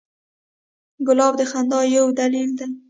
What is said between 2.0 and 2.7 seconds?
دلیل دی.